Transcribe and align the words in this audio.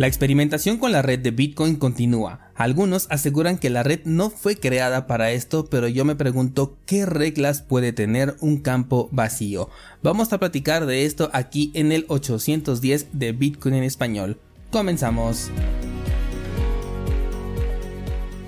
La 0.00 0.06
experimentación 0.06 0.78
con 0.78 0.92
la 0.92 1.02
red 1.02 1.18
de 1.18 1.30
Bitcoin 1.30 1.76
continúa. 1.76 2.50
Algunos 2.54 3.06
aseguran 3.10 3.58
que 3.58 3.68
la 3.68 3.82
red 3.82 4.00
no 4.06 4.30
fue 4.30 4.56
creada 4.56 5.06
para 5.06 5.32
esto, 5.32 5.66
pero 5.66 5.88
yo 5.88 6.06
me 6.06 6.16
pregunto 6.16 6.78
qué 6.86 7.04
reglas 7.04 7.60
puede 7.60 7.92
tener 7.92 8.34
un 8.40 8.62
campo 8.62 9.10
vacío. 9.12 9.68
Vamos 10.02 10.32
a 10.32 10.38
platicar 10.38 10.86
de 10.86 11.04
esto 11.04 11.28
aquí 11.34 11.70
en 11.74 11.92
el 11.92 12.06
810 12.08 13.08
de 13.12 13.32
Bitcoin 13.32 13.74
en 13.74 13.84
español. 13.84 14.38
Comenzamos. 14.70 15.50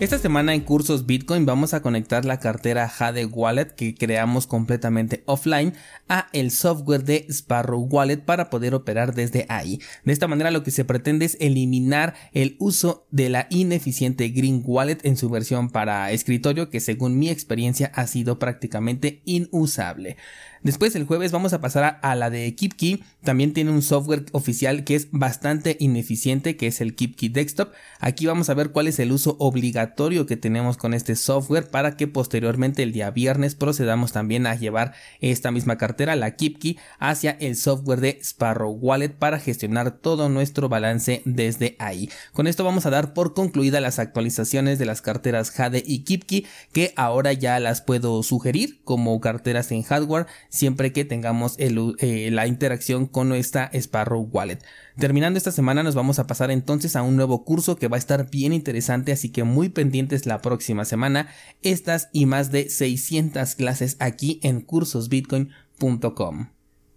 Esta 0.03 0.19
semana 0.19 0.53
en 0.53 0.63
cursos 0.63 1.07
Bitcoin 1.07 1.47
vamos 1.47 1.75
a 1.75 1.81
conectar 1.81 2.25
la 2.25 2.41
cartera 2.41 2.89
Jade 2.89 3.25
Wallet 3.25 3.67
que 3.77 3.95
creamos 3.95 4.49
completamente 4.49 5.23
offline 5.27 5.75
a 6.09 6.27
el 6.33 6.51
software 6.51 7.05
de 7.05 7.25
Sparrow 7.29 7.87
Wallet 7.89 8.17
para 8.17 8.51
poder 8.51 8.75
operar 8.75 9.15
desde 9.15 9.47
ahí. 9.49 9.79
De 10.05 10.13
esta 10.13 10.27
manera 10.27 10.51
lo 10.51 10.65
que 10.65 10.73
se 10.73 10.85
pretende 10.85 11.27
es 11.27 11.37
eliminar 11.39 12.15
el 12.33 12.57
uso 12.59 13.07
de 13.13 13.29
la 13.29 13.47
ineficiente 13.49 14.31
Green 14.31 14.65
Wallet 14.67 14.99
en 15.05 15.17
su 15.17 15.31
versión 15.31 15.71
para 15.71 16.11
escritorio 16.11 16.69
que 16.69 16.81
según 16.81 17.17
mi 17.17 17.31
experiencia 17.31 17.93
ha 17.95 18.09
sido 18.09 18.41
prácticamente 18.41 19.23
inusable. 19.25 20.17
Después 20.65 20.95
el 20.95 21.07
jueves 21.07 21.33
vamos 21.33 21.53
a 21.53 21.61
pasar 21.61 21.99
a, 22.03 22.15
la 22.15 22.31
de 22.31 22.55
KeepKey. 22.55 23.03
También 23.25 23.53
tiene 23.53 23.73
un 23.73 23.83
software 23.83 24.27
oficial 24.31 24.85
que 24.85 24.95
es 24.95 25.09
bastante 25.11 25.77
ineficiente, 25.81 26.57
que 26.57 26.69
es 26.69 26.81
el 26.81 26.95
KeepKey 26.95 27.31
Desktop. 27.31 27.73
Aquí 27.99 28.27
vamos 28.27 28.49
a 28.49 28.55
ver 28.55 28.71
cuál 28.71 28.87
es 28.87 29.01
el 29.01 29.11
uso 29.11 29.37
obligatorio 29.41 29.92
que 29.97 30.37
tenemos 30.37 30.77
con 30.77 30.95
este 30.95 31.15
software 31.15 31.69
para 31.71 31.97
que 31.97 32.09
posteriormente 32.09 32.83
el 32.83 32.93
día 32.93 33.11
viernes 33.11 33.55
procedamos 33.55 34.13
también 34.13 34.47
a 34.47 34.55
llevar 34.55 34.95
esta 35.21 35.51
misma 35.51 35.79
cartera, 35.79 36.17
la 36.17 36.35
KeepKey, 36.35 36.77
hacia 36.99 37.33
el 37.33 37.57
software 37.57 38.01
de 38.01 38.19
Sparrow 38.21 38.73
Wallet 38.73 39.11
para 39.11 39.39
gestionar 39.39 39.93
todo 39.99 40.29
nuestro 40.29 40.69
balance 40.69 41.23
desde 41.25 41.77
ahí. 41.79 42.11
Con 42.33 42.47
esto 42.47 42.65
vamos 42.65 42.85
a 42.85 42.91
dar 42.91 43.15
por 43.15 43.33
concluida 43.33 43.81
las 43.81 43.99
actualizaciones 43.99 44.79
de 44.79 44.87
las 44.87 45.03
carteras 45.03 45.51
Jade 45.51 45.83
y 45.87 46.05
KeepKey 46.05 46.47
que 46.73 46.93
ahora 46.97 47.33
ya 47.33 47.61
las 47.61 47.81
puedo 47.81 48.23
sugerir 48.23 48.83
como 48.85 49.21
carteras 49.21 49.71
en 49.71 49.83
hardware 49.83 50.27
siempre 50.49 50.93
que 50.93 51.05
tengamos 51.05 51.55
eh, 51.59 52.29
la 52.33 52.47
interacción 52.47 53.07
con 53.07 53.29
nuestra 53.29 53.71
Sparrow 53.73 54.29
Wallet. 54.33 54.59
Terminando 54.99 55.39
esta 55.39 55.53
semana 55.53 55.83
nos 55.83 55.95
vamos 55.95 56.19
a 56.19 56.27
pasar 56.27 56.51
entonces 56.51 56.97
a 56.97 57.03
un 57.03 57.17
nuevo 57.17 57.45
curso 57.45 57.77
que 57.77 57.89
va 57.89 57.97
a 57.97 57.99
estar 57.99 58.29
bien 58.31 58.53
interesante, 58.53 59.13
así 59.13 59.31
que 59.31 59.43
muy 59.43 59.71
pendientes 59.83 60.27
la 60.27 60.41
próxima 60.41 60.85
semana. 60.85 61.27
Estas 61.63 62.09
y 62.13 62.27
más 62.27 62.53
de 62.53 62.71
600 62.71 63.57
clases 63.57 63.97
aquí 63.99 64.39
en 64.45 64.61
cursosbitcoin.com. 64.61 66.47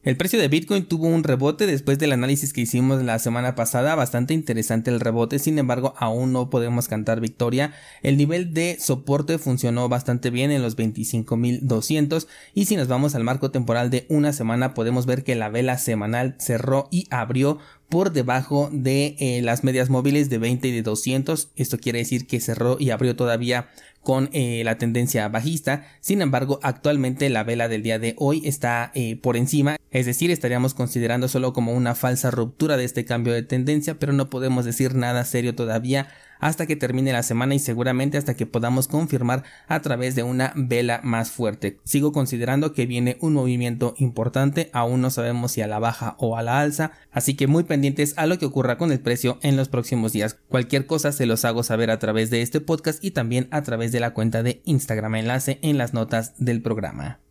El 0.04 0.18
precio 0.18 0.40
de 0.40 0.48
Bitcoin 0.48 0.86
tuvo 0.86 1.08
un 1.08 1.24
rebote 1.24 1.66
después 1.66 1.98
del 1.98 2.12
análisis 2.12 2.54
que 2.54 2.62
hicimos 2.62 3.02
la 3.02 3.18
semana 3.18 3.56
pasada, 3.56 3.96
bastante 3.96 4.36
interesante 4.36 4.92
el 4.92 5.00
rebote, 5.00 5.40
sin 5.40 5.58
embargo 5.58 5.96
aún 5.98 6.32
no 6.32 6.52
podemos 6.52 6.88
cantar 6.88 7.22
victoria. 7.22 7.74
El 8.04 8.16
nivel 8.16 8.54
de 8.54 8.78
soporte 8.80 9.40
funcionó 9.40 9.90
bastante 9.90 10.30
bien 10.30 10.52
en 10.52 10.62
los 10.62 10.78
25.200 10.78 12.28
y 12.54 12.66
si 12.66 12.76
nos 12.76 12.88
vamos 12.88 13.16
al 13.16 13.24
marco 13.24 13.50
temporal 13.50 13.90
de 13.90 14.06
una 14.08 14.32
semana 14.32 14.76
podemos 14.76 15.08
ver 15.08 15.24
que 15.24 15.34
la 15.34 15.50
vela 15.50 15.80
semanal 15.80 16.36
cerró 16.38 16.88
y 16.92 17.08
abrió 17.10 17.58
por 17.90 18.12
debajo 18.12 18.70
de 18.72 19.16
eh, 19.20 19.42
las 19.42 19.64
medias 19.64 19.90
móviles 19.90 20.30
de 20.30 20.38
20 20.38 20.68
y 20.68 20.72
de 20.72 20.82
200. 20.82 21.50
Esto 21.56 21.78
quiere 21.78 22.00
decir 22.00 22.28
que 22.28 22.40
cerró 22.40 22.78
y 22.80 22.90
abrió 22.90 23.16
todavía 23.16 23.70
con 24.06 24.30
eh, 24.34 24.62
la 24.64 24.78
tendencia 24.78 25.28
bajista. 25.30 25.88
Sin 26.00 26.22
embargo, 26.22 26.60
actualmente 26.62 27.30
la 27.30 27.44
vela 27.44 27.68
del 27.68 27.84
día 27.84 27.98
de 28.00 28.16
hoy 28.18 28.42
está 28.46 28.92
eh, 28.94 29.16
por 29.16 29.36
encima, 29.36 29.78
es 29.90 30.06
decir, 30.06 30.30
estaríamos 30.30 30.74
considerando 30.74 31.28
solo 31.28 31.54
como 31.54 31.74
una 31.74 31.96
falsa 31.96 32.30
ruptura 32.30 32.78
de 32.78 32.84
este 32.84 33.04
cambio 33.04 33.34
de 33.34 33.44
tendencia, 33.44 33.98
pero 33.98 34.14
no 34.14 34.30
podemos 34.30 34.64
decir 34.64 34.94
nada 34.94 35.26
serio 35.26 35.56
todavía 35.56 36.08
hasta 36.40 36.66
que 36.66 36.76
termine 36.76 37.14
la 37.14 37.24
semana 37.24 37.56
y 37.56 37.60
seguramente 37.60 38.18
hasta 38.18 38.36
que 38.36 38.46
podamos 38.46 38.88
confirmar 38.88 39.44
a 39.68 39.82
través 39.82 40.16
de 40.16 40.24
una 40.24 40.54
vela 40.56 41.02
más 41.04 41.32
fuerte. 41.32 41.80
Sigo 41.84 42.12
considerando 42.12 42.74
que 42.74 42.86
viene 42.86 43.18
un 43.22 43.34
movimiento 43.34 43.96
importante, 43.98 44.70
aún 44.74 45.02
no 45.02 45.10
sabemos 45.10 45.52
si 45.52 45.62
a 45.62 45.68
la 45.68 45.80
baja 45.80 46.16
o 46.20 46.38
a 46.38 46.44
la 46.44 46.60
alza, 46.60 46.92
así 47.12 47.36
que 47.36 47.48
muy 47.48 47.64
pendientes 47.64 48.14
a 48.18 48.26
lo 48.26 48.38
que 48.40 48.46
ocurra 48.46 48.78
con 48.78 48.92
el 48.92 49.00
precio 49.00 49.40
en 49.42 49.58
los 49.58 49.70
próximos 49.70 50.14
días. 50.14 50.38
Cualquier 50.50 50.86
cosa 50.86 51.12
se 51.12 51.26
los 51.26 51.46
hago 51.46 51.64
saber 51.64 51.92
a 51.92 52.00
través 52.00 52.30
de 52.30 52.42
este 52.42 52.62
podcast 52.62 53.04
y 53.04 53.12
también 53.12 53.48
a 53.52 53.62
través 53.64 53.92
de 53.92 54.00
la 54.00 54.14
cuenta 54.14 54.44
de 54.44 54.62
Instagram 54.66 55.16
enlace 55.16 55.60
en 55.62 55.78
las 55.78 55.94
notas 55.94 56.34
del 56.38 56.62
programa. 56.62 57.25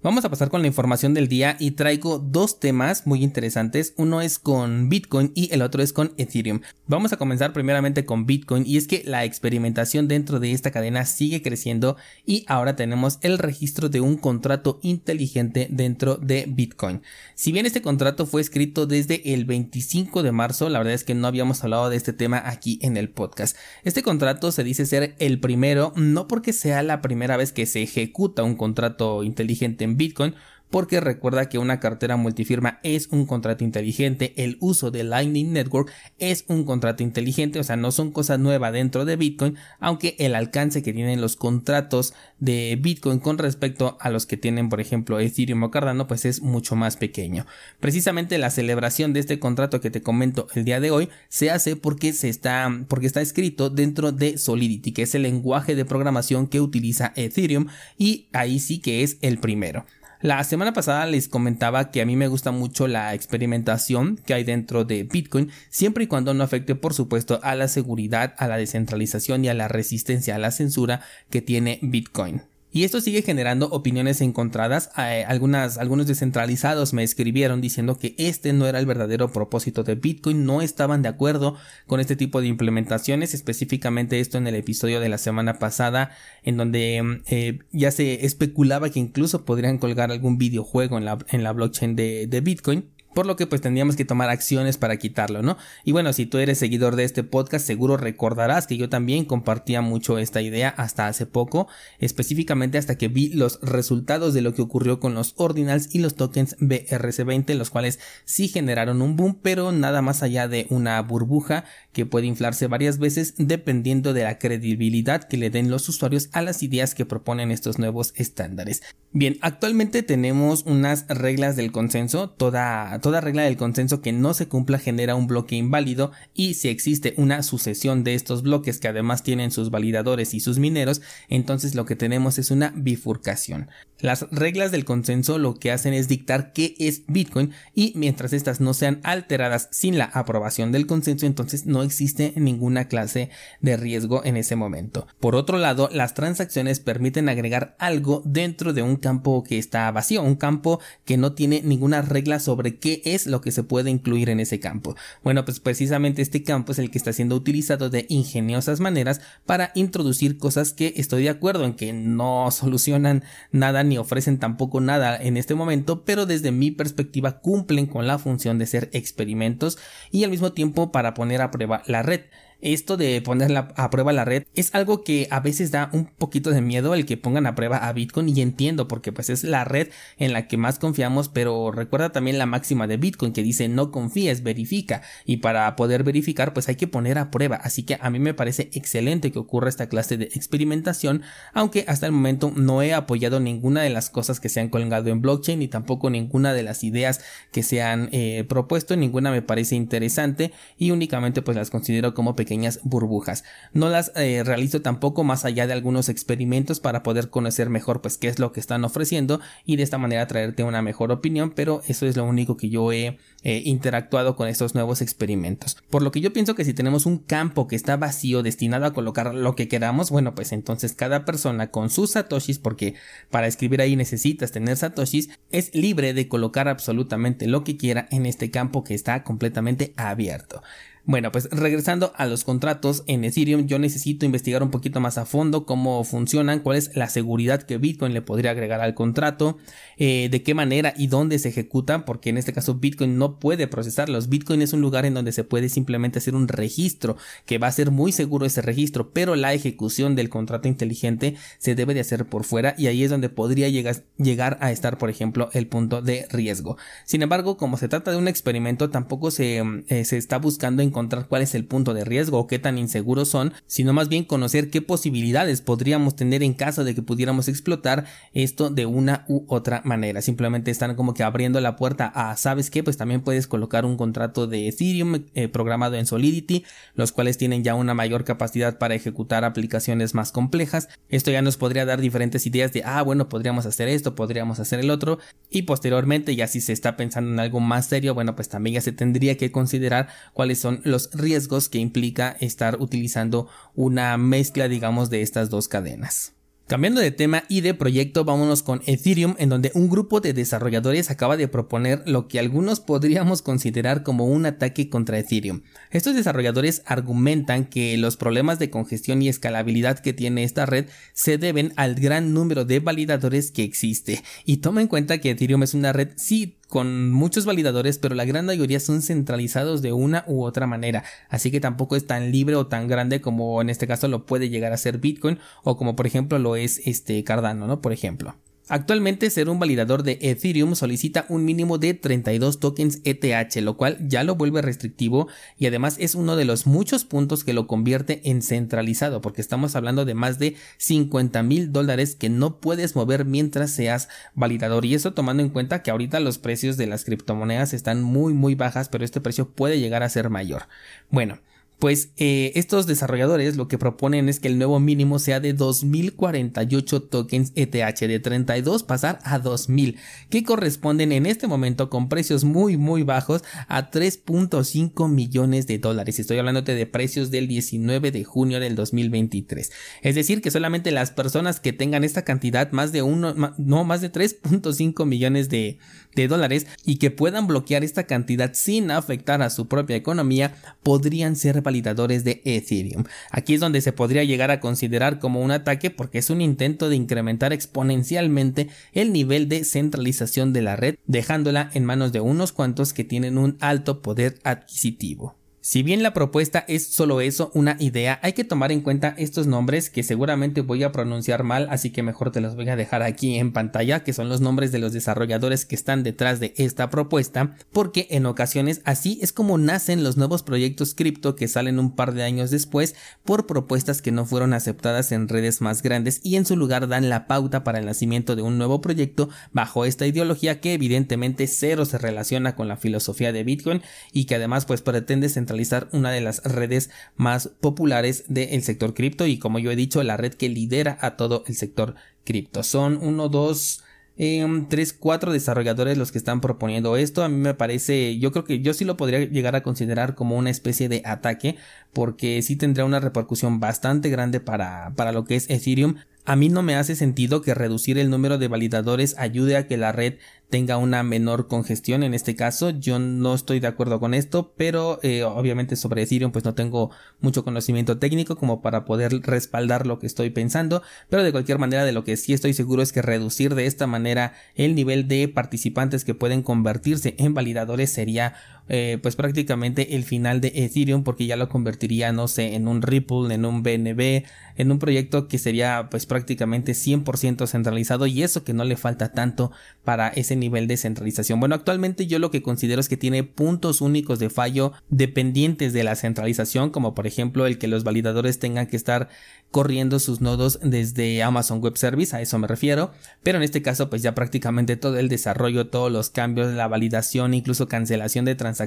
Vamos 0.00 0.24
a 0.24 0.30
pasar 0.30 0.48
con 0.48 0.60
la 0.60 0.68
información 0.68 1.12
del 1.12 1.26
día 1.26 1.56
y 1.58 1.72
traigo 1.72 2.20
dos 2.20 2.60
temas 2.60 3.04
muy 3.08 3.24
interesantes. 3.24 3.94
Uno 3.96 4.20
es 4.20 4.38
con 4.38 4.88
Bitcoin 4.88 5.32
y 5.34 5.52
el 5.52 5.60
otro 5.60 5.82
es 5.82 5.92
con 5.92 6.12
Ethereum. 6.18 6.60
Vamos 6.86 7.12
a 7.12 7.16
comenzar 7.16 7.52
primeramente 7.52 8.04
con 8.04 8.24
Bitcoin 8.24 8.64
y 8.64 8.76
es 8.76 8.86
que 8.86 9.02
la 9.04 9.24
experimentación 9.24 10.06
dentro 10.06 10.38
de 10.38 10.52
esta 10.52 10.70
cadena 10.70 11.04
sigue 11.04 11.42
creciendo 11.42 11.96
y 12.24 12.44
ahora 12.46 12.76
tenemos 12.76 13.18
el 13.22 13.38
registro 13.38 13.88
de 13.88 14.00
un 14.00 14.16
contrato 14.18 14.78
inteligente 14.84 15.66
dentro 15.68 16.14
de 16.14 16.44
Bitcoin. 16.46 17.02
Si 17.34 17.50
bien 17.50 17.66
este 17.66 17.82
contrato 17.82 18.24
fue 18.24 18.40
escrito 18.40 18.86
desde 18.86 19.34
el 19.34 19.46
25 19.46 20.22
de 20.22 20.30
marzo, 20.30 20.68
la 20.68 20.78
verdad 20.78 20.94
es 20.94 21.02
que 21.02 21.16
no 21.16 21.26
habíamos 21.26 21.64
hablado 21.64 21.90
de 21.90 21.96
este 21.96 22.12
tema 22.12 22.40
aquí 22.46 22.78
en 22.82 22.96
el 22.96 23.08
podcast. 23.08 23.56
Este 23.82 24.04
contrato 24.04 24.52
se 24.52 24.62
dice 24.62 24.86
ser 24.86 25.16
el 25.18 25.40
primero, 25.40 25.92
no 25.96 26.28
porque 26.28 26.52
sea 26.52 26.84
la 26.84 27.02
primera 27.02 27.36
vez 27.36 27.50
que 27.50 27.66
se 27.66 27.82
ejecuta 27.82 28.44
un 28.44 28.54
contrato 28.54 29.24
inteligente 29.24 29.87
Bitcoin 29.96 30.34
porque 30.70 31.00
recuerda 31.00 31.48
que 31.48 31.58
una 31.58 31.80
cartera 31.80 32.16
multifirma 32.16 32.78
es 32.82 33.08
un 33.08 33.26
contrato 33.26 33.64
inteligente, 33.64 34.34
el 34.36 34.56
uso 34.60 34.90
de 34.90 35.04
Lightning 35.04 35.52
Network 35.52 35.90
es 36.18 36.44
un 36.48 36.64
contrato 36.64 37.02
inteligente, 37.02 37.58
o 37.58 37.64
sea, 37.64 37.76
no 37.76 37.92
son 37.92 38.12
cosas 38.12 38.38
nuevas 38.38 38.72
dentro 38.72 39.04
de 39.04 39.16
Bitcoin, 39.16 39.56
aunque 39.80 40.16
el 40.18 40.34
alcance 40.34 40.82
que 40.82 40.92
tienen 40.92 41.20
los 41.20 41.36
contratos 41.36 42.14
de 42.38 42.78
Bitcoin 42.80 43.18
con 43.18 43.38
respecto 43.38 43.96
a 44.00 44.10
los 44.10 44.26
que 44.26 44.36
tienen, 44.36 44.68
por 44.68 44.80
ejemplo, 44.80 45.18
Ethereum 45.18 45.62
o 45.62 45.70
Cardano, 45.70 46.06
pues 46.06 46.24
es 46.24 46.42
mucho 46.42 46.76
más 46.76 46.96
pequeño. 46.96 47.46
Precisamente 47.80 48.38
la 48.38 48.50
celebración 48.50 49.12
de 49.12 49.20
este 49.20 49.38
contrato 49.38 49.80
que 49.80 49.90
te 49.90 50.02
comento 50.02 50.46
el 50.54 50.64
día 50.64 50.80
de 50.80 50.90
hoy 50.90 51.08
se 51.28 51.50
hace 51.50 51.76
porque 51.76 52.12
se 52.12 52.28
está, 52.28 52.84
porque 52.88 53.06
está 53.06 53.20
escrito 53.20 53.70
dentro 53.70 54.12
de 54.12 54.38
Solidity, 54.38 54.92
que 54.92 55.02
es 55.02 55.14
el 55.14 55.22
lenguaje 55.22 55.74
de 55.74 55.84
programación 55.84 56.46
que 56.46 56.60
utiliza 56.60 57.12
Ethereum 57.16 57.66
y 57.96 58.28
ahí 58.32 58.60
sí 58.60 58.78
que 58.78 59.02
es 59.02 59.18
el 59.22 59.38
primero. 59.38 59.84
La 60.20 60.42
semana 60.42 60.72
pasada 60.72 61.06
les 61.06 61.28
comentaba 61.28 61.92
que 61.92 62.02
a 62.02 62.06
mí 62.06 62.16
me 62.16 62.26
gusta 62.26 62.50
mucho 62.50 62.88
la 62.88 63.14
experimentación 63.14 64.16
que 64.16 64.34
hay 64.34 64.42
dentro 64.42 64.84
de 64.84 65.04
Bitcoin, 65.04 65.52
siempre 65.70 66.04
y 66.04 66.06
cuando 66.08 66.34
no 66.34 66.42
afecte 66.42 66.74
por 66.74 66.92
supuesto 66.92 67.38
a 67.44 67.54
la 67.54 67.68
seguridad, 67.68 68.34
a 68.36 68.48
la 68.48 68.56
descentralización 68.56 69.44
y 69.44 69.48
a 69.48 69.54
la 69.54 69.68
resistencia 69.68 70.34
a 70.34 70.38
la 70.38 70.50
censura 70.50 71.02
que 71.30 71.40
tiene 71.40 71.78
Bitcoin. 71.82 72.42
Y 72.70 72.84
esto 72.84 73.00
sigue 73.00 73.22
generando 73.22 73.68
opiniones 73.70 74.20
encontradas. 74.20 74.90
Eh, 74.98 75.24
algunas, 75.26 75.78
algunos 75.78 76.06
descentralizados 76.06 76.92
me 76.92 77.02
escribieron 77.02 77.62
diciendo 77.62 77.98
que 77.98 78.14
este 78.18 78.52
no 78.52 78.66
era 78.66 78.78
el 78.78 78.84
verdadero 78.84 79.32
propósito 79.32 79.84
de 79.84 79.94
Bitcoin, 79.94 80.44
no 80.44 80.60
estaban 80.60 81.00
de 81.00 81.08
acuerdo 81.08 81.56
con 81.86 81.98
este 81.98 82.14
tipo 82.14 82.42
de 82.42 82.48
implementaciones, 82.48 83.32
específicamente 83.32 84.20
esto 84.20 84.36
en 84.36 84.46
el 84.46 84.54
episodio 84.54 85.00
de 85.00 85.08
la 85.08 85.18
semana 85.18 85.58
pasada, 85.58 86.10
en 86.42 86.58
donde 86.58 87.22
eh, 87.28 87.60
ya 87.72 87.90
se 87.90 88.26
especulaba 88.26 88.90
que 88.90 89.00
incluso 89.00 89.46
podrían 89.46 89.78
colgar 89.78 90.10
algún 90.10 90.36
videojuego 90.36 90.98
en 90.98 91.06
la, 91.06 91.18
en 91.30 91.42
la 91.42 91.52
blockchain 91.52 91.96
de, 91.96 92.26
de 92.26 92.40
Bitcoin 92.42 92.97
por 93.14 93.26
lo 93.26 93.36
que 93.36 93.46
pues 93.46 93.60
tendríamos 93.60 93.96
que 93.96 94.04
tomar 94.04 94.30
acciones 94.30 94.76
para 94.76 94.96
quitarlo, 94.96 95.42
¿no? 95.42 95.56
Y 95.84 95.92
bueno, 95.92 96.12
si 96.12 96.26
tú 96.26 96.38
eres 96.38 96.58
seguidor 96.58 96.96
de 96.96 97.04
este 97.04 97.24
podcast, 97.24 97.66
seguro 97.66 97.96
recordarás 97.96 98.66
que 98.66 98.76
yo 98.76 98.88
también 98.88 99.24
compartía 99.24 99.80
mucho 99.80 100.18
esta 100.18 100.40
idea 100.40 100.68
hasta 100.68 101.06
hace 101.06 101.26
poco, 101.26 101.68
específicamente 101.98 102.78
hasta 102.78 102.96
que 102.96 103.08
vi 103.08 103.28
los 103.28 103.60
resultados 103.62 104.34
de 104.34 104.42
lo 104.42 104.54
que 104.54 104.62
ocurrió 104.62 105.00
con 105.00 105.14
los 105.14 105.34
ordinals 105.36 105.94
y 105.94 105.98
los 105.98 106.14
tokens 106.14 106.56
BRC20, 106.58 107.54
los 107.54 107.70
cuales 107.70 107.98
sí 108.24 108.48
generaron 108.48 109.02
un 109.02 109.16
boom, 109.16 109.38
pero 109.42 109.72
nada 109.72 110.02
más 110.02 110.22
allá 110.22 110.48
de 110.48 110.66
una 110.70 111.00
burbuja 111.02 111.64
que 111.92 112.06
puede 112.06 112.26
inflarse 112.26 112.66
varias 112.66 112.98
veces 112.98 113.34
dependiendo 113.38 114.12
de 114.12 114.24
la 114.24 114.38
credibilidad 114.38 115.24
que 115.24 115.36
le 115.36 115.50
den 115.50 115.70
los 115.70 115.88
usuarios 115.88 116.28
a 116.32 116.42
las 116.42 116.62
ideas 116.62 116.94
que 116.94 117.06
proponen 117.06 117.50
estos 117.50 117.78
nuevos 117.78 118.12
estándares. 118.16 118.82
Bien, 119.12 119.38
actualmente 119.40 120.02
tenemos 120.02 120.64
unas 120.66 121.06
reglas 121.08 121.56
del 121.56 121.72
consenso, 121.72 122.28
toda, 122.30 122.97
toda 123.00 123.20
regla 123.20 123.42
del 123.42 123.56
consenso 123.56 124.00
que 124.00 124.12
no 124.12 124.34
se 124.34 124.48
cumpla 124.48 124.78
genera 124.78 125.14
un 125.14 125.26
bloque 125.26 125.56
inválido 125.56 126.12
y 126.34 126.54
si 126.54 126.68
existe 126.68 127.14
una 127.16 127.42
sucesión 127.42 128.04
de 128.04 128.14
estos 128.14 128.42
bloques 128.42 128.78
que 128.78 128.88
además 128.88 129.22
tienen 129.22 129.50
sus 129.50 129.70
validadores 129.70 130.34
y 130.34 130.40
sus 130.40 130.58
mineros, 130.58 131.02
entonces 131.28 131.74
lo 131.74 131.84
que 131.84 131.96
tenemos 131.96 132.38
es 132.38 132.50
una 132.50 132.72
bifurcación. 132.76 133.68
Las 134.00 134.26
reglas 134.30 134.70
del 134.70 134.84
consenso 134.84 135.38
lo 135.38 135.54
que 135.54 135.72
hacen 135.72 135.92
es 135.92 136.06
dictar 136.06 136.52
qué 136.52 136.76
es 136.78 137.02
Bitcoin 137.08 137.52
y 137.74 137.92
mientras 137.96 138.32
estas 138.32 138.60
no 138.60 138.72
sean 138.72 139.00
alteradas 139.02 139.68
sin 139.72 139.98
la 139.98 140.04
aprobación 140.04 140.70
del 140.70 140.86
consenso, 140.86 141.26
entonces 141.26 141.66
no 141.66 141.82
existe 141.82 142.32
ninguna 142.36 142.86
clase 142.86 143.30
de 143.60 143.76
riesgo 143.76 144.24
en 144.24 144.36
ese 144.36 144.54
momento. 144.54 145.08
Por 145.18 145.34
otro 145.34 145.58
lado, 145.58 145.88
las 145.92 146.14
transacciones 146.14 146.78
permiten 146.78 147.28
agregar 147.28 147.74
algo 147.78 148.22
dentro 148.24 148.72
de 148.72 148.82
un 148.82 148.96
campo 148.96 149.42
que 149.42 149.58
está 149.58 149.90
vacío, 149.90 150.22
un 150.22 150.36
campo 150.36 150.80
que 151.04 151.16
no 151.16 151.32
tiene 151.32 151.62
ninguna 151.64 152.02
regla 152.02 152.38
sobre 152.38 152.78
qué 152.78 152.87
qué 152.88 153.02
es 153.04 153.26
lo 153.26 153.42
que 153.42 153.52
se 153.52 153.64
puede 153.64 153.90
incluir 153.90 154.30
en 154.30 154.40
ese 154.40 154.60
campo. 154.60 154.96
Bueno, 155.22 155.44
pues 155.44 155.60
precisamente 155.60 156.22
este 156.22 156.42
campo 156.42 156.72
es 156.72 156.78
el 156.78 156.90
que 156.90 156.96
está 156.96 157.12
siendo 157.12 157.36
utilizado 157.36 157.90
de 157.90 158.06
ingeniosas 158.08 158.80
maneras 158.80 159.20
para 159.44 159.72
introducir 159.74 160.38
cosas 160.38 160.72
que 160.72 160.94
estoy 160.96 161.24
de 161.24 161.28
acuerdo 161.28 161.66
en 161.66 161.74
que 161.74 161.92
no 161.92 162.50
solucionan 162.50 163.24
nada 163.52 163.84
ni 163.84 163.98
ofrecen 163.98 164.38
tampoco 164.38 164.80
nada 164.80 165.18
en 165.20 165.36
este 165.36 165.54
momento, 165.54 166.06
pero 166.06 166.24
desde 166.24 166.50
mi 166.50 166.70
perspectiva 166.70 167.40
cumplen 167.40 167.86
con 167.86 168.06
la 168.06 168.18
función 168.18 168.58
de 168.58 168.64
ser 168.64 168.88
experimentos 168.94 169.76
y 170.10 170.24
al 170.24 170.30
mismo 170.30 170.54
tiempo 170.54 170.90
para 170.90 171.12
poner 171.12 171.42
a 171.42 171.50
prueba 171.50 171.82
la 171.86 172.02
red 172.02 172.22
esto 172.60 172.96
de 172.96 173.22
poner 173.22 173.56
a 173.56 173.90
prueba 173.90 174.12
la 174.12 174.24
red 174.24 174.44
es 174.54 174.74
algo 174.74 175.04
que 175.04 175.28
a 175.30 175.38
veces 175.38 175.70
da 175.70 175.90
un 175.92 176.06
poquito 176.06 176.50
de 176.50 176.60
miedo 176.60 176.94
el 176.94 177.06
que 177.06 177.16
pongan 177.16 177.46
a 177.46 177.54
prueba 177.54 177.76
a 177.76 177.92
Bitcoin 177.92 178.28
y 178.28 178.40
entiendo 178.40 178.88
porque 178.88 179.12
pues 179.12 179.30
es 179.30 179.44
la 179.44 179.64
red 179.64 179.88
en 180.16 180.32
la 180.32 180.48
que 180.48 180.56
más 180.56 180.80
confiamos 180.80 181.28
pero 181.28 181.70
recuerda 181.70 182.10
también 182.10 182.36
la 182.36 182.46
máxima 182.46 182.88
de 182.88 182.96
Bitcoin 182.96 183.32
que 183.32 183.44
dice 183.44 183.68
no 183.68 183.92
confíes 183.92 184.42
verifica 184.42 185.02
y 185.24 185.36
para 185.36 185.76
poder 185.76 186.02
verificar 186.02 186.52
pues 186.52 186.68
hay 186.68 186.74
que 186.74 186.88
poner 186.88 187.18
a 187.18 187.30
prueba. 187.30 187.56
Así 187.56 187.84
que 187.84 187.96
a 188.00 188.10
mí 188.10 188.18
me 188.18 188.34
parece 188.34 188.70
excelente 188.72 189.30
que 189.30 189.38
ocurra 189.38 189.68
esta 189.68 189.88
clase 189.88 190.16
de 190.16 190.24
experimentación 190.24 191.22
aunque 191.54 191.84
hasta 191.86 192.06
el 192.06 192.12
momento 192.12 192.52
no 192.56 192.82
he 192.82 192.92
apoyado 192.92 193.38
ninguna 193.38 193.82
de 193.82 193.90
las 193.90 194.10
cosas 194.10 194.40
que 194.40 194.48
se 194.48 194.60
han 194.60 194.68
colgado 194.68 195.10
en 195.10 195.22
blockchain 195.22 195.60
ni 195.60 195.68
tampoco 195.68 196.10
ninguna 196.10 196.52
de 196.54 196.64
las 196.64 196.82
ideas 196.82 197.20
que 197.52 197.62
se 197.62 197.82
han 197.82 198.08
eh, 198.10 198.44
propuesto. 198.48 198.96
Ninguna 198.96 199.30
me 199.30 199.42
parece 199.42 199.76
interesante 199.76 200.52
y 200.76 200.90
únicamente 200.90 201.40
pues 201.42 201.56
las 201.56 201.70
considero 201.70 202.14
como 202.14 202.34
pequeñas 202.34 202.47
pequeñas 202.48 202.80
burbujas. 202.82 203.44
No 203.74 203.90
las 203.90 204.10
eh, 204.16 204.42
realizo 204.42 204.80
tampoco 204.80 205.22
más 205.22 205.44
allá 205.44 205.66
de 205.66 205.74
algunos 205.74 206.08
experimentos 206.08 206.80
para 206.80 207.02
poder 207.02 207.28
conocer 207.28 207.68
mejor 207.68 208.00
pues 208.00 208.16
qué 208.16 208.28
es 208.28 208.38
lo 208.38 208.52
que 208.52 208.60
están 208.60 208.86
ofreciendo 208.86 209.38
y 209.66 209.76
de 209.76 209.82
esta 209.82 209.98
manera 209.98 210.26
traerte 210.26 210.64
una 210.64 210.80
mejor 210.80 211.12
opinión, 211.12 211.50
pero 211.50 211.82
eso 211.88 212.06
es 212.06 212.16
lo 212.16 212.24
único 212.24 212.56
que 212.56 212.70
yo 212.70 212.90
he 212.90 213.18
eh, 213.42 213.62
interactuado 213.66 214.34
con 214.34 214.48
estos 214.48 214.74
nuevos 214.74 215.02
experimentos. 215.02 215.76
Por 215.90 216.02
lo 216.02 216.10
que 216.10 216.22
yo 216.22 216.32
pienso 216.32 216.54
que 216.54 216.64
si 216.64 216.72
tenemos 216.72 217.04
un 217.04 217.18
campo 217.18 217.68
que 217.68 217.76
está 217.76 217.98
vacío 217.98 218.42
destinado 218.42 218.86
a 218.86 218.94
colocar 218.94 219.34
lo 219.34 219.54
que 219.54 219.68
queramos, 219.68 220.10
bueno 220.10 220.34
pues 220.34 220.52
entonces 220.52 220.94
cada 220.94 221.26
persona 221.26 221.70
con 221.70 221.90
sus 221.90 222.12
satoshis, 222.12 222.58
porque 222.58 222.94
para 223.30 223.46
escribir 223.46 223.82
ahí 223.82 223.94
necesitas 223.94 224.52
tener 224.52 224.78
satoshis, 224.78 225.28
es 225.50 225.74
libre 225.74 226.14
de 226.14 226.28
colocar 226.28 226.66
absolutamente 226.66 227.46
lo 227.46 227.62
que 227.62 227.76
quiera 227.76 228.08
en 228.10 228.24
este 228.24 228.50
campo 228.50 228.84
que 228.84 228.94
está 228.94 229.22
completamente 229.22 229.92
abierto. 229.98 230.62
Bueno, 231.08 231.32
pues 231.32 231.48
regresando 231.50 232.12
a 232.16 232.26
los 232.26 232.44
contratos 232.44 233.02
en 233.06 233.24
Ethereum, 233.24 233.66
yo 233.66 233.78
necesito 233.78 234.26
investigar 234.26 234.62
un 234.62 234.70
poquito 234.70 235.00
más 235.00 235.16
a 235.16 235.24
fondo 235.24 235.64
cómo 235.64 236.04
funcionan, 236.04 236.60
cuál 236.60 236.76
es 236.76 236.94
la 236.96 237.08
seguridad 237.08 237.62
que 237.62 237.78
Bitcoin 237.78 238.12
le 238.12 238.20
podría 238.20 238.50
agregar 238.50 238.82
al 238.82 238.92
contrato, 238.92 239.56
eh, 239.96 240.28
de 240.30 240.42
qué 240.42 240.52
manera 240.52 240.92
y 240.98 241.06
dónde 241.06 241.38
se 241.38 241.48
ejecutan, 241.48 242.04
porque 242.04 242.28
en 242.28 242.36
este 242.36 242.52
caso 242.52 242.74
Bitcoin 242.74 243.16
no 243.16 243.38
puede 243.38 243.68
procesarlos. 243.68 244.28
Bitcoin 244.28 244.60
es 244.60 244.74
un 244.74 244.82
lugar 244.82 245.06
en 245.06 245.14
donde 245.14 245.32
se 245.32 245.44
puede 245.44 245.70
simplemente 245.70 246.18
hacer 246.18 246.34
un 246.34 246.46
registro, 246.46 247.16
que 247.46 247.56
va 247.56 247.68
a 247.68 247.72
ser 247.72 247.90
muy 247.90 248.12
seguro 248.12 248.44
ese 248.44 248.60
registro, 248.60 249.10
pero 249.10 249.34
la 249.34 249.54
ejecución 249.54 250.14
del 250.14 250.28
contrato 250.28 250.68
inteligente 250.68 251.36
se 251.56 251.74
debe 251.74 251.94
de 251.94 252.00
hacer 252.00 252.26
por 252.26 252.44
fuera 252.44 252.74
y 252.76 252.88
ahí 252.88 253.02
es 253.02 253.08
donde 253.08 253.30
podría 253.30 253.70
llegar, 253.70 254.04
llegar 254.18 254.58
a 254.60 254.72
estar, 254.72 254.98
por 254.98 255.08
ejemplo, 255.08 255.48
el 255.54 255.68
punto 255.68 256.02
de 256.02 256.26
riesgo. 256.28 256.76
Sin 257.06 257.22
embargo, 257.22 257.56
como 257.56 257.78
se 257.78 257.88
trata 257.88 258.10
de 258.10 258.18
un 258.18 258.28
experimento, 258.28 258.90
tampoco 258.90 259.30
se, 259.30 259.62
eh, 259.88 260.04
se 260.04 260.18
está 260.18 260.36
buscando 260.36 260.82
encontrar 260.82 260.97
encontrar 260.98 261.28
cuál 261.28 261.42
es 261.42 261.54
el 261.54 261.64
punto 261.64 261.94
de 261.94 262.04
riesgo 262.04 262.38
o 262.38 262.46
qué 262.48 262.58
tan 262.58 262.76
inseguros 262.76 263.28
son, 263.28 263.52
sino 263.66 263.92
más 263.92 264.08
bien 264.08 264.24
conocer 264.24 264.68
qué 264.68 264.82
posibilidades 264.82 265.60
podríamos 265.60 266.16
tener 266.16 266.42
en 266.42 266.54
caso 266.54 266.82
de 266.82 266.94
que 266.94 267.02
pudiéramos 267.02 267.46
explotar 267.46 268.04
esto 268.32 268.68
de 268.68 268.84
una 268.84 269.24
u 269.28 269.44
otra 269.46 269.80
manera. 269.84 270.22
Simplemente 270.22 270.72
están 270.72 270.96
como 270.96 271.14
que 271.14 271.22
abriendo 271.22 271.60
la 271.60 271.76
puerta 271.76 272.06
a, 272.14 272.36
¿sabes 272.36 272.70
qué? 272.70 272.82
Pues 272.82 272.96
también 272.96 273.20
puedes 273.20 273.46
colocar 273.46 273.84
un 273.84 273.96
contrato 273.96 274.48
de 274.48 274.66
Ethereum 274.66 275.24
eh, 275.34 275.46
programado 275.46 275.94
en 275.94 276.06
Solidity, 276.06 276.64
los 276.94 277.12
cuales 277.12 277.38
tienen 277.38 277.62
ya 277.62 277.76
una 277.76 277.94
mayor 277.94 278.24
capacidad 278.24 278.78
para 278.78 278.96
ejecutar 278.96 279.44
aplicaciones 279.44 280.14
más 280.14 280.32
complejas. 280.32 280.88
Esto 281.08 281.30
ya 281.30 281.42
nos 281.42 281.56
podría 281.56 281.84
dar 281.84 282.00
diferentes 282.00 282.44
ideas 282.46 282.72
de, 282.72 282.82
ah, 282.84 283.02
bueno, 283.02 283.28
podríamos 283.28 283.66
hacer 283.66 283.88
esto, 283.88 284.16
podríamos 284.16 284.58
hacer 284.58 284.80
el 284.80 284.90
otro, 284.90 285.18
y 285.50 285.62
posteriormente 285.62 286.34
ya 286.34 286.46
si 286.46 286.60
se 286.60 286.72
está 286.72 286.96
pensando 286.96 287.30
en 287.30 287.40
algo 287.40 287.60
más 287.60 287.86
serio, 287.86 288.14
bueno, 288.14 288.34
pues 288.34 288.48
también 288.48 288.74
ya 288.74 288.80
se 288.80 288.92
tendría 288.92 289.36
que 289.36 289.52
considerar 289.52 290.08
cuáles 290.32 290.58
son 290.58 290.77
los 290.84 291.10
riesgos 291.12 291.68
que 291.68 291.78
implica 291.78 292.36
estar 292.40 292.80
utilizando 292.80 293.48
una 293.74 294.16
mezcla, 294.16 294.68
digamos, 294.68 295.10
de 295.10 295.22
estas 295.22 295.50
dos 295.50 295.68
cadenas. 295.68 296.32
Cambiando 296.68 297.00
de 297.00 297.10
tema 297.10 297.44
y 297.48 297.62
de 297.62 297.72
proyecto, 297.72 298.26
vámonos 298.26 298.62
con 298.62 298.82
Ethereum, 298.84 299.36
en 299.38 299.48
donde 299.48 299.72
un 299.72 299.88
grupo 299.88 300.20
de 300.20 300.34
desarrolladores 300.34 301.10
acaba 301.10 301.38
de 301.38 301.48
proponer 301.48 302.02
lo 302.04 302.28
que 302.28 302.38
algunos 302.38 302.80
podríamos 302.80 303.40
considerar 303.40 304.02
como 304.02 304.26
un 304.26 304.44
ataque 304.44 304.90
contra 304.90 305.18
Ethereum. 305.18 305.62
Estos 305.90 306.14
desarrolladores 306.14 306.82
argumentan 306.84 307.64
que 307.64 307.96
los 307.96 308.18
problemas 308.18 308.58
de 308.58 308.68
congestión 308.68 309.22
y 309.22 309.30
escalabilidad 309.30 310.00
que 310.00 310.12
tiene 310.12 310.44
esta 310.44 310.66
red 310.66 310.88
se 311.14 311.38
deben 311.38 311.72
al 311.76 311.94
gran 311.94 312.34
número 312.34 312.66
de 312.66 312.80
validadores 312.80 313.50
que 313.50 313.62
existe. 313.62 314.22
Y 314.44 314.58
toma 314.58 314.82
en 314.82 314.88
cuenta 314.88 315.22
que 315.22 315.30
Ethereum 315.30 315.62
es 315.62 315.72
una 315.72 315.94
red 315.94 316.10
sí 316.16 316.58
con 316.68 317.10
muchos 317.10 317.46
validadores, 317.46 317.98
pero 317.98 318.14
la 318.14 318.24
gran 318.24 318.46
mayoría 318.46 318.78
son 318.78 319.02
centralizados 319.02 319.82
de 319.82 319.92
una 319.92 320.24
u 320.26 320.44
otra 320.44 320.66
manera, 320.66 321.02
así 321.28 321.50
que 321.50 321.60
tampoco 321.60 321.96
es 321.96 322.06
tan 322.06 322.30
libre 322.30 322.56
o 322.56 322.66
tan 322.66 322.88
grande 322.88 323.20
como 323.20 323.60
en 323.62 323.70
este 323.70 323.86
caso 323.86 324.06
lo 324.08 324.26
puede 324.26 324.50
llegar 324.50 324.72
a 324.72 324.76
ser 324.76 324.98
Bitcoin 324.98 325.38
o 325.64 325.76
como 325.76 325.96
por 325.96 326.06
ejemplo 326.06 326.38
lo 326.38 326.56
es 326.56 326.80
este 326.86 327.24
Cardano, 327.24 327.66
¿no? 327.66 327.80
Por 327.80 327.92
ejemplo. 327.92 328.36
Actualmente 328.70 329.30
ser 329.30 329.48
un 329.48 329.58
validador 329.58 330.02
de 330.02 330.18
Ethereum 330.20 330.74
solicita 330.74 331.24
un 331.30 331.46
mínimo 331.46 331.78
de 331.78 331.94
32 331.94 332.60
tokens 332.60 333.00
ETH, 333.04 333.56
lo 333.62 333.78
cual 333.78 333.96
ya 334.06 334.24
lo 334.24 334.34
vuelve 334.34 334.60
restrictivo 334.60 335.28
y 335.56 335.66
además 335.66 335.96
es 335.98 336.14
uno 336.14 336.36
de 336.36 336.44
los 336.44 336.66
muchos 336.66 337.06
puntos 337.06 337.44
que 337.44 337.54
lo 337.54 337.66
convierte 337.66 338.20
en 338.24 338.42
centralizado, 338.42 339.22
porque 339.22 339.40
estamos 339.40 339.74
hablando 339.74 340.04
de 340.04 340.12
más 340.12 340.38
de 340.38 340.56
50 340.76 341.42
mil 341.42 341.72
dólares 341.72 342.14
que 342.14 342.28
no 342.28 342.60
puedes 342.60 342.94
mover 342.94 343.24
mientras 343.24 343.70
seas 343.70 344.10
validador 344.34 344.84
y 344.84 344.94
eso 344.94 345.14
tomando 345.14 345.42
en 345.42 345.48
cuenta 345.48 345.82
que 345.82 345.90
ahorita 345.90 346.20
los 346.20 346.36
precios 346.36 346.76
de 346.76 346.86
las 346.86 347.04
criptomonedas 347.04 347.72
están 347.72 348.02
muy 348.02 348.34
muy 348.34 348.54
bajas, 348.54 348.90
pero 348.90 349.02
este 349.02 349.22
precio 349.22 349.48
puede 349.48 349.80
llegar 349.80 350.02
a 350.02 350.10
ser 350.10 350.28
mayor. 350.28 350.68
Bueno, 351.10 351.38
pues 351.78 352.10
eh, 352.16 352.52
estos 352.56 352.86
desarrolladores 352.86 353.56
lo 353.56 353.68
que 353.68 353.78
proponen 353.78 354.28
es 354.28 354.40
que 354.40 354.48
el 354.48 354.58
nuevo 354.58 354.80
mínimo 354.80 355.18
sea 355.18 355.38
de 355.38 355.52
2048 355.52 357.02
tokens 357.02 357.52
ETH, 357.54 358.00
de 358.00 358.18
32 358.18 358.82
pasar 358.82 359.20
a 359.22 359.38
2000, 359.38 359.96
que 360.28 360.42
corresponden 360.42 361.12
en 361.12 361.26
este 361.26 361.46
momento 361.46 361.88
con 361.88 362.08
precios 362.08 362.42
muy 362.44 362.76
muy 362.76 363.04
bajos 363.04 363.44
a 363.68 363.90
3.5 363.90 365.08
millones 365.08 365.66
de 365.66 365.78
dólares. 365.78 366.18
Estoy 366.18 366.38
hablándote 366.38 366.74
de 366.74 366.86
precios 366.86 367.30
del 367.30 367.46
19 367.46 368.10
de 368.10 368.24
junio 368.24 368.58
del 368.58 368.74
2023. 368.74 369.70
Es 370.02 370.14
decir, 370.16 370.42
que 370.42 370.50
solamente 370.50 370.90
las 370.90 371.12
personas 371.12 371.60
que 371.60 371.72
tengan 371.72 372.02
esta 372.02 372.22
cantidad, 372.22 372.72
más 372.72 372.90
de 372.90 373.02
uno, 373.02 373.34
no 373.56 373.84
más 373.84 374.00
de 374.00 374.10
3.5 374.10 375.06
millones 375.06 375.48
de, 375.48 375.78
de 376.16 376.28
dólares 376.28 376.66
y 376.84 376.96
que 376.96 377.12
puedan 377.12 377.46
bloquear 377.46 377.84
esta 377.84 378.04
cantidad 378.04 378.52
sin 378.54 378.90
afectar 378.90 379.42
a 379.42 379.50
su 379.50 379.68
propia 379.68 379.96
economía, 379.96 380.54
podrían 380.82 381.36
ser 381.36 381.62
validadores 381.68 382.24
de 382.24 382.40
Ethereum. 382.44 383.04
Aquí 383.30 383.54
es 383.54 383.60
donde 383.60 383.82
se 383.82 383.92
podría 383.92 384.24
llegar 384.24 384.50
a 384.50 384.58
considerar 384.58 385.18
como 385.18 385.42
un 385.42 385.50
ataque 385.50 385.90
porque 385.90 386.18
es 386.18 386.30
un 386.30 386.40
intento 386.40 386.88
de 386.88 386.96
incrementar 386.96 387.52
exponencialmente 387.52 388.68
el 388.92 389.12
nivel 389.12 389.48
de 389.48 389.64
centralización 389.64 390.54
de 390.54 390.62
la 390.62 390.76
red, 390.76 390.96
dejándola 391.06 391.70
en 391.74 391.84
manos 391.84 392.12
de 392.12 392.20
unos 392.20 392.52
cuantos 392.52 392.94
que 392.94 393.04
tienen 393.04 393.36
un 393.36 393.58
alto 393.60 394.00
poder 394.00 394.38
adquisitivo. 394.44 395.37
Si 395.70 395.82
bien 395.82 396.02
la 396.02 396.14
propuesta 396.14 396.64
es 396.66 396.86
solo 396.86 397.20
eso, 397.20 397.50
una 397.52 397.76
idea, 397.78 398.18
hay 398.22 398.32
que 398.32 398.42
tomar 398.42 398.72
en 398.72 398.80
cuenta 398.80 399.14
estos 399.18 399.46
nombres 399.46 399.90
que 399.90 400.02
seguramente 400.02 400.62
voy 400.62 400.82
a 400.82 400.92
pronunciar 400.92 401.44
mal, 401.44 401.68
así 401.70 401.90
que 401.90 402.02
mejor 402.02 402.32
te 402.32 402.40
los 402.40 402.56
voy 402.56 402.70
a 402.70 402.76
dejar 402.76 403.02
aquí 403.02 403.36
en 403.36 403.52
pantalla, 403.52 404.02
que 404.02 404.14
son 404.14 404.30
los 404.30 404.40
nombres 404.40 404.72
de 404.72 404.78
los 404.78 404.94
desarrolladores 404.94 405.66
que 405.66 405.74
están 405.74 406.04
detrás 406.04 406.40
de 406.40 406.54
esta 406.56 406.88
propuesta, 406.88 407.54
porque 407.70 408.06
en 408.08 408.24
ocasiones 408.24 408.80
así 408.86 409.18
es 409.20 409.34
como 409.34 409.58
nacen 409.58 410.02
los 410.04 410.16
nuevos 410.16 410.42
proyectos 410.42 410.94
cripto 410.94 411.36
que 411.36 411.48
salen 411.48 411.78
un 411.78 411.94
par 411.94 412.14
de 412.14 412.22
años 412.22 412.50
después 412.50 412.94
por 413.22 413.46
propuestas 413.46 414.00
que 414.00 414.10
no 414.10 414.24
fueron 414.24 414.54
aceptadas 414.54 415.12
en 415.12 415.28
redes 415.28 415.60
más 415.60 415.82
grandes 415.82 416.22
y 416.24 416.36
en 416.36 416.46
su 416.46 416.56
lugar 416.56 416.88
dan 416.88 417.10
la 417.10 417.26
pauta 417.26 417.62
para 417.62 417.78
el 417.78 417.84
nacimiento 417.84 418.36
de 418.36 418.40
un 418.40 418.56
nuevo 418.56 418.80
proyecto 418.80 419.28
bajo 419.52 419.84
esta 419.84 420.06
ideología 420.06 420.62
que 420.62 420.72
evidentemente 420.72 421.46
cero 421.46 421.84
se 421.84 421.98
relaciona 421.98 422.56
con 422.56 422.68
la 422.68 422.78
filosofía 422.78 423.32
de 423.32 423.44
Bitcoin 423.44 423.82
y 424.14 424.24
que 424.24 424.36
además 424.36 424.64
pues 424.64 424.80
pretende 424.80 425.28
centralizar 425.28 425.57
una 425.92 426.10
de 426.10 426.20
las 426.20 426.42
redes 426.44 426.90
más 427.16 427.48
populares 427.60 428.24
del 428.28 428.62
sector 428.62 428.94
cripto 428.94 429.26
y 429.26 429.38
como 429.38 429.58
yo 429.58 429.70
he 429.70 429.76
dicho 429.76 430.02
la 430.02 430.16
red 430.16 430.34
que 430.34 430.48
lidera 430.48 430.98
a 431.00 431.16
todo 431.16 431.44
el 431.46 431.54
sector 431.54 431.94
cripto. 432.24 432.62
Son 432.62 432.98
uno, 433.00 433.28
dos, 433.28 433.82
em, 434.16 434.68
tres, 434.68 434.92
cuatro 434.92 435.32
desarrolladores 435.32 435.96
los 435.96 436.12
que 436.12 436.18
están 436.18 436.40
proponiendo 436.40 436.96
esto. 436.96 437.22
A 437.24 437.28
mí 437.28 437.36
me 437.36 437.54
parece, 437.54 438.18
yo 438.18 438.32
creo 438.32 438.44
que 438.44 438.60
yo 438.60 438.74
sí 438.74 438.84
lo 438.84 438.96
podría 438.96 439.20
llegar 439.20 439.56
a 439.56 439.62
considerar 439.62 440.14
como 440.14 440.36
una 440.36 440.50
especie 440.50 440.88
de 440.88 441.02
ataque 441.04 441.56
porque 441.92 442.42
sí 442.42 442.56
tendría 442.56 442.84
una 442.84 443.00
repercusión 443.00 443.60
bastante 443.60 444.10
grande 444.10 444.40
para, 444.40 444.92
para 444.96 445.12
lo 445.12 445.24
que 445.24 445.36
es 445.36 445.48
Ethereum 445.50 445.96
A 446.28 446.36
mí 446.36 446.50
no 446.50 446.62
me 446.62 446.74
hace 446.74 446.94
sentido 446.94 447.40
que 447.40 447.54
reducir 447.54 447.96
el 447.96 448.10
número 448.10 448.36
de 448.36 448.48
validadores 448.48 449.16
ayude 449.16 449.56
a 449.56 449.66
que 449.66 449.78
la 449.78 449.92
red 449.92 450.16
tenga 450.50 450.76
una 450.76 451.02
menor 451.02 451.48
congestión 451.48 452.02
en 452.02 452.12
este 452.12 452.36
caso. 452.36 452.68
Yo 452.68 452.98
no 452.98 453.34
estoy 453.34 453.60
de 453.60 453.66
acuerdo 453.66 453.98
con 453.98 454.12
esto, 454.12 454.52
pero 454.54 455.00
eh, 455.02 455.22
obviamente 455.22 455.74
sobre 455.74 456.02
Ethereum 456.02 456.30
pues 456.30 456.44
no 456.44 456.54
tengo 456.54 456.90
mucho 457.20 457.44
conocimiento 457.44 457.98
técnico 457.98 458.36
como 458.36 458.60
para 458.60 458.84
poder 458.84 459.22
respaldar 459.22 459.86
lo 459.86 459.98
que 459.98 460.06
estoy 460.06 460.28
pensando, 460.28 460.82
pero 461.08 461.22
de 461.22 461.32
cualquier 461.32 461.58
manera 461.58 461.86
de 461.86 461.92
lo 461.92 462.04
que 462.04 462.18
sí 462.18 462.34
estoy 462.34 462.52
seguro 462.52 462.82
es 462.82 462.92
que 462.92 463.00
reducir 463.00 463.54
de 463.54 463.64
esta 463.64 463.86
manera 463.86 464.34
el 464.54 464.74
nivel 464.74 465.08
de 465.08 465.28
participantes 465.28 466.04
que 466.04 466.14
pueden 466.14 466.42
convertirse 466.42 467.14
en 467.18 467.32
validadores 467.32 467.90
sería 467.90 468.34
eh, 468.68 468.98
pues 469.02 469.16
prácticamente 469.16 469.96
el 469.96 470.04
final 470.04 470.40
de 470.40 470.52
Ethereum 470.54 471.02
porque 471.02 471.26
ya 471.26 471.36
lo 471.36 471.48
convertiría 471.48 472.12
no 472.12 472.28
sé 472.28 472.54
en 472.54 472.68
un 472.68 472.82
Ripple, 472.82 473.34
en 473.34 473.44
un 473.44 473.62
BNB, 473.62 474.24
en 474.56 474.72
un 474.72 474.78
proyecto 474.78 475.28
que 475.28 475.38
sería 475.38 475.88
pues 475.90 476.06
prácticamente 476.06 476.72
100% 476.72 477.46
centralizado 477.46 478.06
y 478.06 478.22
eso 478.22 478.44
que 478.44 478.52
no 478.52 478.64
le 478.64 478.76
falta 478.76 479.12
tanto 479.12 479.52
para 479.84 480.08
ese 480.08 480.36
nivel 480.36 480.66
de 480.66 480.76
centralización. 480.76 481.40
Bueno, 481.40 481.54
actualmente 481.54 482.06
yo 482.06 482.18
lo 482.18 482.30
que 482.30 482.42
considero 482.42 482.80
es 482.80 482.88
que 482.88 482.96
tiene 482.96 483.24
puntos 483.24 483.80
únicos 483.80 484.18
de 484.18 484.30
fallo 484.30 484.72
dependientes 484.90 485.72
de 485.72 485.84
la 485.84 485.96
centralización, 485.96 486.70
como 486.70 486.94
por 486.94 487.06
ejemplo 487.06 487.46
el 487.46 487.58
que 487.58 487.68
los 487.68 487.84
validadores 487.84 488.38
tengan 488.38 488.66
que 488.66 488.76
estar 488.76 489.08
corriendo 489.50 489.98
sus 489.98 490.20
nodos 490.20 490.58
desde 490.62 491.22
Amazon 491.22 491.60
Web 491.60 491.78
Service, 491.78 492.14
a 492.14 492.20
eso 492.20 492.38
me 492.38 492.46
refiero, 492.46 492.90
pero 493.22 493.38
en 493.38 493.44
este 493.44 493.62
caso 493.62 493.88
pues 493.88 494.02
ya 494.02 494.14
prácticamente 494.14 494.76
todo 494.76 494.98
el 494.98 495.08
desarrollo, 495.08 495.68
todos 495.68 495.90
los 495.90 496.10
cambios, 496.10 496.52
la 496.52 496.68
validación, 496.68 497.32
incluso 497.32 497.66
cancelación 497.66 498.26
de 498.26 498.34
transacciones, 498.34 498.57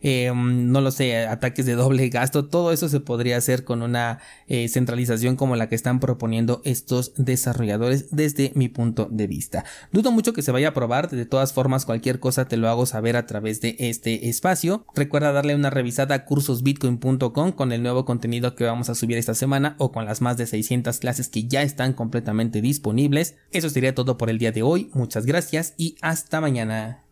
em, 0.00 0.70
no 0.70 0.80
lo 0.80 0.90
sé, 0.90 1.26
ataques 1.26 1.66
de 1.66 1.74
doble 1.74 2.08
gasto, 2.08 2.46
todo 2.46 2.72
eso 2.72 2.88
se 2.88 3.00
podría 3.00 3.36
hacer 3.36 3.64
con 3.64 3.82
una 3.82 4.20
eh, 4.46 4.68
centralización 4.68 5.36
como 5.36 5.56
la 5.56 5.68
que 5.68 5.74
están 5.74 6.00
proponiendo 6.00 6.62
estos 6.64 7.12
desarrolladores 7.16 8.06
desde 8.10 8.52
mi 8.54 8.68
punto 8.68 9.08
de 9.10 9.26
vista. 9.26 9.64
Dudo 9.92 10.10
mucho 10.10 10.32
que 10.32 10.42
se 10.42 10.52
vaya 10.52 10.68
a 10.68 10.74
probar, 10.74 11.10
de 11.10 11.26
todas 11.26 11.52
formas 11.52 11.84
cualquier 11.84 12.20
cosa 12.20 12.46
te 12.46 12.56
lo 12.56 12.68
hago 12.68 12.86
saber 12.86 13.16
a 13.16 13.26
través 13.26 13.60
de 13.60 13.76
este 13.78 14.28
espacio. 14.28 14.84
Recuerda 14.94 15.32
darle 15.32 15.54
una 15.54 15.70
revisada 15.70 16.14
a 16.14 16.24
cursosbitcoin.com 16.24 17.52
con 17.52 17.72
el 17.72 17.82
nuevo 17.82 18.04
contenido 18.04 18.54
que 18.54 18.64
vamos 18.64 18.88
a 18.88 18.94
subir 18.94 19.18
esta 19.18 19.34
semana 19.34 19.74
o 19.78 19.92
con 19.92 20.04
las 20.04 20.20
más 20.20 20.36
de 20.36 20.46
600 20.46 20.98
clases 20.98 21.28
que 21.28 21.44
ya 21.46 21.62
están 21.62 21.92
completamente 21.92 22.60
disponibles. 22.60 23.36
Eso 23.50 23.70
sería 23.70 23.94
todo 23.94 24.18
por 24.18 24.30
el 24.30 24.38
día 24.38 24.52
de 24.52 24.62
hoy. 24.62 24.90
Muchas 24.94 25.26
gracias 25.26 25.74
y 25.76 25.96
hasta 26.00 26.40
mañana. 26.40 27.07